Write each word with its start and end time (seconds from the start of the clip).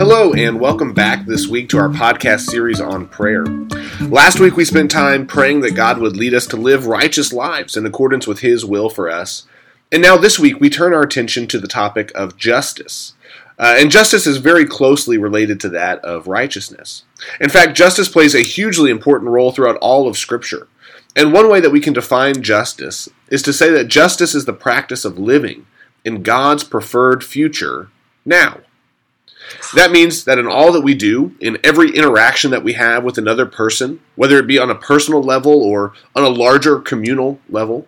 Hello, 0.00 0.32
and 0.32 0.58
welcome 0.58 0.94
back 0.94 1.26
this 1.26 1.46
week 1.46 1.68
to 1.68 1.78
our 1.78 1.90
podcast 1.90 2.48
series 2.48 2.80
on 2.80 3.06
prayer. 3.06 3.44
Last 4.08 4.40
week 4.40 4.56
we 4.56 4.64
spent 4.64 4.90
time 4.90 5.26
praying 5.26 5.60
that 5.60 5.74
God 5.74 5.98
would 5.98 6.16
lead 6.16 6.32
us 6.32 6.46
to 6.46 6.56
live 6.56 6.86
righteous 6.86 7.34
lives 7.34 7.76
in 7.76 7.84
accordance 7.84 8.26
with 8.26 8.38
His 8.38 8.64
will 8.64 8.88
for 8.88 9.10
us. 9.10 9.46
And 9.92 10.00
now 10.00 10.16
this 10.16 10.38
week 10.38 10.58
we 10.58 10.70
turn 10.70 10.94
our 10.94 11.02
attention 11.02 11.46
to 11.48 11.58
the 11.58 11.68
topic 11.68 12.12
of 12.14 12.38
justice. 12.38 13.12
Uh, 13.58 13.76
and 13.78 13.90
justice 13.90 14.26
is 14.26 14.38
very 14.38 14.64
closely 14.64 15.18
related 15.18 15.60
to 15.60 15.68
that 15.68 16.02
of 16.02 16.26
righteousness. 16.26 17.04
In 17.38 17.50
fact, 17.50 17.76
justice 17.76 18.08
plays 18.08 18.34
a 18.34 18.40
hugely 18.40 18.90
important 18.90 19.30
role 19.30 19.52
throughout 19.52 19.76
all 19.82 20.08
of 20.08 20.16
Scripture. 20.16 20.66
And 21.14 21.30
one 21.30 21.50
way 21.50 21.60
that 21.60 21.72
we 21.72 21.80
can 21.80 21.92
define 21.92 22.42
justice 22.42 23.10
is 23.28 23.42
to 23.42 23.52
say 23.52 23.68
that 23.72 23.88
justice 23.88 24.34
is 24.34 24.46
the 24.46 24.54
practice 24.54 25.04
of 25.04 25.18
living 25.18 25.66
in 26.06 26.22
God's 26.22 26.64
preferred 26.64 27.22
future 27.22 27.90
now. 28.24 28.60
That 29.74 29.92
means 29.92 30.24
that 30.24 30.38
in 30.38 30.46
all 30.46 30.72
that 30.72 30.80
we 30.80 30.94
do, 30.94 31.34
in 31.40 31.58
every 31.62 31.90
interaction 31.90 32.50
that 32.50 32.64
we 32.64 32.72
have 32.72 33.04
with 33.04 33.18
another 33.18 33.46
person, 33.46 34.00
whether 34.16 34.38
it 34.38 34.46
be 34.46 34.58
on 34.58 34.70
a 34.70 34.74
personal 34.74 35.22
level 35.22 35.62
or 35.62 35.92
on 36.16 36.24
a 36.24 36.28
larger 36.28 36.80
communal 36.80 37.38
level, 37.48 37.86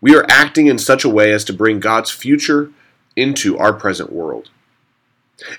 we 0.00 0.16
are 0.16 0.24
acting 0.30 0.66
in 0.66 0.78
such 0.78 1.04
a 1.04 1.10
way 1.10 1.32
as 1.32 1.44
to 1.44 1.52
bring 1.52 1.78
God's 1.78 2.10
future 2.10 2.72
into 3.16 3.58
our 3.58 3.72
present 3.72 4.12
world. 4.12 4.48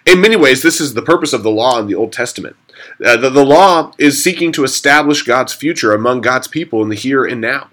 In 0.06 0.22
many 0.22 0.36
ways, 0.36 0.62
this 0.62 0.82
is 0.82 0.94
the 0.94 1.02
purpose 1.02 1.34
of 1.34 1.44
the 1.44 1.52
law 1.52 1.80
in 1.80 1.88
the 1.88 1.96
Old 1.96 2.12
Testament. 2.12 2.56
Uh, 3.04 3.18
the, 3.18 3.30
the 3.30 3.46
law 3.46 3.94
is 3.98 4.24
seeking 4.24 4.52
to 4.54 4.64
establish 4.64 5.24
God's 5.24 5.54
future 5.54 5.94
among 5.94 6.22
God's 6.22 6.48
people 6.48 6.82
in 6.82 6.90
the 6.90 6.96
here 6.96 7.24
and 7.24 7.42
now. 7.42 7.70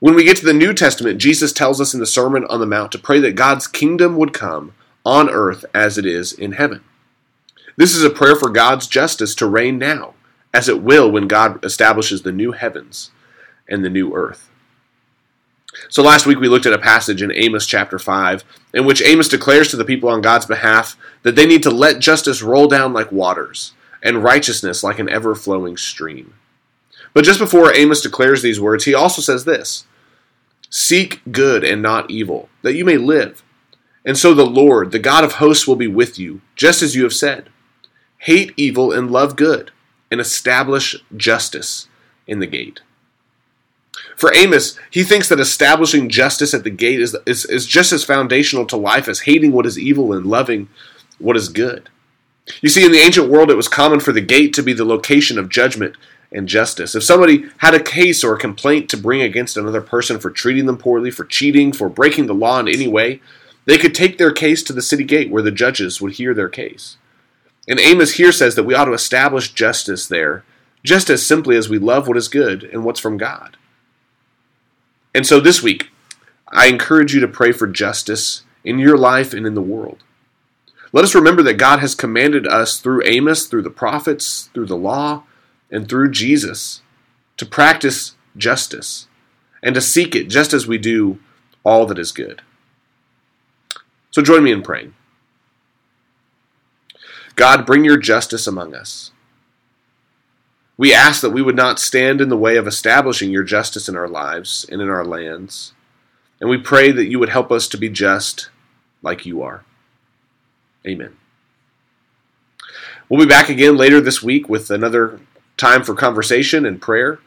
When 0.00 0.14
we 0.14 0.24
get 0.24 0.36
to 0.38 0.44
the 0.44 0.52
New 0.52 0.74
Testament, 0.74 1.18
Jesus 1.18 1.52
tells 1.52 1.80
us 1.80 1.94
in 1.94 2.00
the 2.00 2.06
Sermon 2.06 2.44
on 2.46 2.60
the 2.60 2.66
Mount 2.66 2.92
to 2.92 2.98
pray 2.98 3.20
that 3.20 3.36
God's 3.36 3.66
kingdom 3.66 4.16
would 4.16 4.32
come 4.32 4.74
on 5.04 5.30
earth 5.30 5.64
as 5.74 5.98
it 5.98 6.06
is 6.06 6.32
in 6.32 6.52
heaven. 6.52 6.82
This 7.76 7.94
is 7.94 8.04
a 8.04 8.10
prayer 8.10 8.36
for 8.36 8.50
God's 8.50 8.86
justice 8.86 9.34
to 9.36 9.46
reign 9.46 9.78
now, 9.78 10.14
as 10.52 10.68
it 10.68 10.82
will 10.82 11.10
when 11.10 11.26
God 11.26 11.64
establishes 11.64 12.22
the 12.22 12.32
new 12.32 12.52
heavens 12.52 13.10
and 13.68 13.84
the 13.84 13.90
new 13.90 14.14
earth. 14.14 14.50
So 15.88 16.02
last 16.02 16.24
week 16.24 16.38
we 16.38 16.48
looked 16.48 16.66
at 16.66 16.72
a 16.72 16.78
passage 16.78 17.20
in 17.20 17.32
Amos 17.32 17.66
chapter 17.66 17.98
5 17.98 18.44
in 18.74 18.84
which 18.84 19.02
Amos 19.02 19.28
declares 19.28 19.68
to 19.68 19.76
the 19.76 19.84
people 19.84 20.08
on 20.08 20.20
God's 20.20 20.46
behalf 20.46 20.96
that 21.22 21.34
they 21.34 21.46
need 21.46 21.64
to 21.64 21.70
let 21.70 21.98
justice 21.98 22.42
roll 22.42 22.68
down 22.68 22.92
like 22.92 23.10
waters 23.10 23.72
and 24.02 24.22
righteousness 24.22 24.84
like 24.84 25.00
an 25.00 25.08
ever 25.08 25.34
flowing 25.34 25.76
stream. 25.76 26.34
But 27.12 27.24
just 27.24 27.38
before 27.38 27.74
Amos 27.74 28.02
declares 28.02 28.42
these 28.42 28.60
words, 28.60 28.84
he 28.84 28.94
also 28.94 29.20
says 29.20 29.44
this 29.44 29.86
Seek 30.70 31.20
good 31.30 31.64
and 31.64 31.80
not 31.82 32.10
evil, 32.10 32.48
that 32.62 32.74
you 32.74 32.84
may 32.84 32.96
live. 32.96 33.42
And 34.04 34.18
so 34.18 34.34
the 34.34 34.44
Lord, 34.44 34.92
the 34.92 34.98
God 34.98 35.24
of 35.24 35.34
hosts, 35.34 35.66
will 35.66 35.76
be 35.76 35.86
with 35.86 36.18
you, 36.18 36.42
just 36.56 36.82
as 36.82 36.94
you 36.94 37.04
have 37.04 37.14
said. 37.14 37.48
Hate 38.24 38.54
evil 38.56 38.90
and 38.90 39.10
love 39.10 39.36
good, 39.36 39.70
and 40.10 40.18
establish 40.18 40.96
justice 41.14 41.88
in 42.26 42.38
the 42.38 42.46
gate. 42.46 42.80
For 44.16 44.34
Amos, 44.34 44.78
he 44.90 45.02
thinks 45.02 45.28
that 45.28 45.38
establishing 45.38 46.08
justice 46.08 46.54
at 46.54 46.64
the 46.64 46.70
gate 46.70 47.00
is, 47.00 47.14
is, 47.26 47.44
is 47.44 47.66
just 47.66 47.92
as 47.92 48.02
foundational 48.02 48.64
to 48.64 48.78
life 48.78 49.08
as 49.08 49.20
hating 49.20 49.52
what 49.52 49.66
is 49.66 49.78
evil 49.78 50.14
and 50.14 50.24
loving 50.24 50.70
what 51.18 51.36
is 51.36 51.50
good. 51.50 51.90
You 52.62 52.70
see, 52.70 52.86
in 52.86 52.92
the 52.92 53.00
ancient 53.00 53.28
world, 53.28 53.50
it 53.50 53.58
was 53.58 53.68
common 53.68 54.00
for 54.00 54.12
the 54.12 54.22
gate 54.22 54.54
to 54.54 54.62
be 54.62 54.72
the 54.72 54.86
location 54.86 55.38
of 55.38 55.50
judgment 55.50 55.94
and 56.32 56.48
justice. 56.48 56.94
If 56.94 57.04
somebody 57.04 57.44
had 57.58 57.74
a 57.74 57.82
case 57.82 58.24
or 58.24 58.34
a 58.34 58.40
complaint 58.40 58.88
to 58.88 58.96
bring 58.96 59.20
against 59.20 59.58
another 59.58 59.82
person 59.82 60.18
for 60.18 60.30
treating 60.30 60.64
them 60.64 60.78
poorly, 60.78 61.10
for 61.10 61.26
cheating, 61.26 61.74
for 61.74 61.90
breaking 61.90 62.24
the 62.24 62.32
law 62.32 62.58
in 62.58 62.68
any 62.68 62.88
way, 62.88 63.20
they 63.66 63.76
could 63.76 63.94
take 63.94 64.16
their 64.16 64.32
case 64.32 64.62
to 64.62 64.72
the 64.72 64.80
city 64.80 65.04
gate 65.04 65.30
where 65.30 65.42
the 65.42 65.50
judges 65.50 66.00
would 66.00 66.14
hear 66.14 66.32
their 66.32 66.48
case. 66.48 66.96
And 67.68 67.80
Amos 67.80 68.14
here 68.14 68.32
says 68.32 68.54
that 68.54 68.64
we 68.64 68.74
ought 68.74 68.84
to 68.84 68.92
establish 68.92 69.52
justice 69.52 70.06
there, 70.06 70.44
just 70.82 71.08
as 71.08 71.26
simply 71.26 71.56
as 71.56 71.68
we 71.68 71.78
love 71.78 72.06
what 72.06 72.16
is 72.16 72.28
good 72.28 72.64
and 72.64 72.84
what's 72.84 73.00
from 73.00 73.16
God. 73.16 73.56
And 75.14 75.26
so 75.26 75.40
this 75.40 75.62
week, 75.62 75.90
I 76.48 76.66
encourage 76.66 77.14
you 77.14 77.20
to 77.20 77.28
pray 77.28 77.52
for 77.52 77.66
justice 77.66 78.42
in 78.64 78.78
your 78.78 78.98
life 78.98 79.32
and 79.32 79.46
in 79.46 79.54
the 79.54 79.62
world. 79.62 80.02
Let 80.92 81.04
us 81.04 81.14
remember 81.14 81.42
that 81.42 81.54
God 81.54 81.80
has 81.80 81.94
commanded 81.94 82.46
us 82.46 82.78
through 82.78 83.02
Amos, 83.04 83.46
through 83.46 83.62
the 83.62 83.70
prophets, 83.70 84.50
through 84.54 84.66
the 84.66 84.76
law, 84.76 85.24
and 85.70 85.88
through 85.88 86.10
Jesus 86.10 86.82
to 87.36 87.46
practice 87.46 88.14
justice 88.36 89.08
and 89.62 89.74
to 89.74 89.80
seek 89.80 90.14
it 90.14 90.28
just 90.28 90.52
as 90.52 90.66
we 90.66 90.78
do 90.78 91.18
all 91.64 91.86
that 91.86 91.98
is 91.98 92.12
good. 92.12 92.42
So 94.10 94.22
join 94.22 94.44
me 94.44 94.52
in 94.52 94.62
praying. 94.62 94.94
God, 97.36 97.66
bring 97.66 97.84
your 97.84 97.96
justice 97.96 98.46
among 98.46 98.74
us. 98.74 99.10
We 100.76 100.92
ask 100.92 101.20
that 101.20 101.30
we 101.30 101.42
would 101.42 101.56
not 101.56 101.78
stand 101.78 102.20
in 102.20 102.28
the 102.28 102.36
way 102.36 102.56
of 102.56 102.66
establishing 102.66 103.30
your 103.30 103.44
justice 103.44 103.88
in 103.88 103.96
our 103.96 104.08
lives 104.08 104.66
and 104.70 104.80
in 104.82 104.88
our 104.88 105.04
lands. 105.04 105.72
And 106.40 106.50
we 106.50 106.58
pray 106.58 106.90
that 106.90 107.06
you 107.06 107.18
would 107.18 107.28
help 107.28 107.52
us 107.52 107.68
to 107.68 107.78
be 107.78 107.88
just 107.88 108.50
like 109.02 109.24
you 109.24 109.42
are. 109.42 109.64
Amen. 110.86 111.16
We'll 113.08 113.24
be 113.24 113.28
back 113.28 113.48
again 113.48 113.76
later 113.76 114.00
this 114.00 114.22
week 114.22 114.48
with 114.48 114.70
another 114.70 115.20
time 115.56 115.84
for 115.84 115.94
conversation 115.94 116.66
and 116.66 116.80
prayer. 116.80 117.20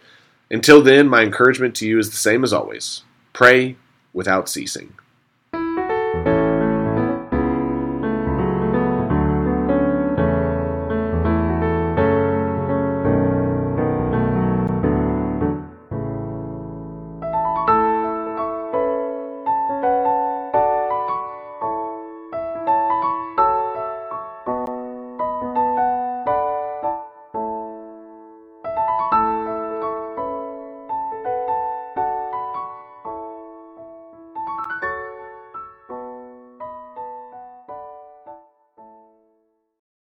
Until 0.49 0.81
then, 0.81 1.07
my 1.07 1.23
encouragement 1.23 1.75
to 1.77 1.87
you 1.87 1.99
is 1.99 2.09
the 2.09 2.17
same 2.17 2.43
as 2.43 2.53
always 2.53 3.03
pray 3.33 3.75
without 4.13 4.49
ceasing. 4.49 4.93